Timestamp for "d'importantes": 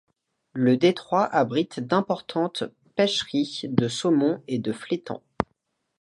1.79-2.63